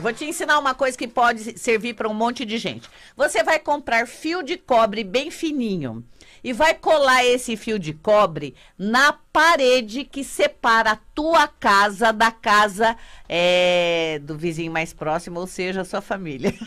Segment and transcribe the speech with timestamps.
[0.00, 2.88] Vou te ensinar uma coisa que pode servir para um monte de gente.
[3.14, 6.02] Você vai comprar fio de cobre bem fininho
[6.42, 12.30] e vai colar esse fio de cobre na parede que separa a tua casa da
[12.30, 12.96] casa
[13.28, 16.54] é, do vizinho mais próximo, ou seja, a sua família.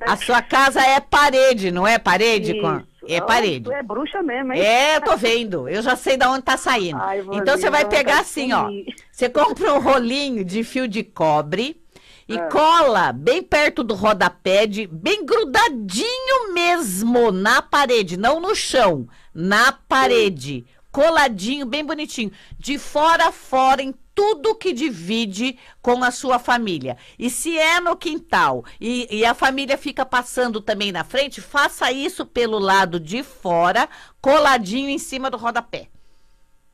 [0.00, 2.60] A sua casa é parede, não é parede?
[2.60, 2.82] Com...
[3.08, 3.72] É Ah, parede.
[3.72, 4.60] É bruxa mesmo, hein?
[4.60, 5.68] É, eu tô vendo.
[5.68, 6.98] Eu já sei de onde tá saindo.
[7.00, 8.68] Ai, então você vai Valinha, pegar assim, ó.
[9.10, 11.80] Você compra um rolinho de fio de cobre
[12.28, 12.48] e Ah.
[12.48, 19.72] cola bem perto do rodapé, de, bem grudadinho mesmo na parede, não no chão, na
[19.72, 20.66] parede.
[20.90, 22.32] Coladinho, bem bonitinho.
[22.58, 26.96] De fora a fora, em tudo que divide com a sua família.
[27.18, 31.92] E se é no quintal e, e a família fica passando também na frente, faça
[31.92, 33.88] isso pelo lado de fora,
[34.20, 35.90] coladinho em cima do rodapé.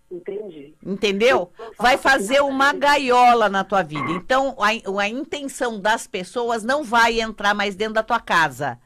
[0.08, 0.74] Entendi.
[0.84, 1.50] Entendeu?
[1.78, 4.12] Vai fazer uma gaiola na tua vida.
[4.12, 8.78] Então, a, a intenção das pessoas não vai entrar mais dentro da tua casa,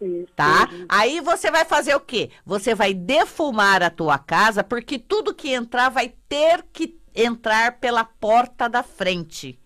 [0.00, 0.68] Isso, tá?
[0.88, 2.30] Aí você vai fazer o quê?
[2.44, 8.04] Você vai defumar a tua casa, porque tudo que entrar vai ter que entrar pela
[8.04, 9.58] porta da frente.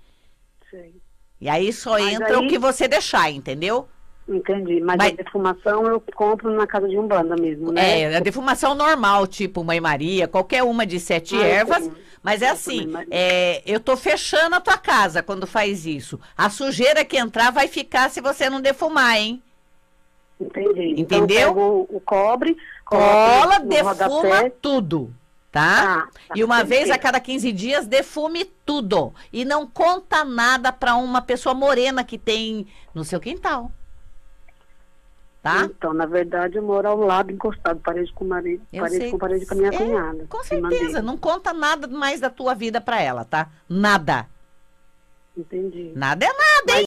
[0.70, 0.94] Sei.
[1.40, 3.88] E aí só Mas entra o aí- que você deixar, entendeu?
[4.28, 4.80] Entendi.
[4.80, 8.00] Mas, Mas- a defumação eu compro na casa de Umbanda mesmo, né?
[8.02, 11.90] É, a defumação normal, tipo Mãe Maria, qualquer uma de sete Ah, eu ervas.
[12.22, 16.20] Mas é Eu assim, mas- é, eu tô fechando a tua casa quando faz isso.
[16.36, 19.42] A sujeira que entrar vai ficar se você não defumar, hein?
[20.40, 21.00] Entendi.
[21.00, 21.00] Entendeu?
[21.00, 24.50] Então, eu pego o cobre, Cola, defuma rodapé.
[24.60, 25.14] tudo,
[25.58, 26.08] tá?
[26.08, 29.12] Ah, tá, e uma vez a cada 15 dias, defume tudo.
[29.32, 33.72] E não conta nada pra uma pessoa morena que tem no seu quintal.
[35.42, 35.64] Tá?
[35.64, 39.10] Então, na verdade, eu moro ao lado, encostado, parede com marido, Eu parede sei.
[39.10, 40.26] com parede com a minha É, cunhada.
[40.28, 43.48] Com certeza, não conta nada mais da tua vida pra ela, tá?
[43.68, 44.26] Nada.
[45.36, 45.92] Entendi.
[45.94, 46.32] Nada é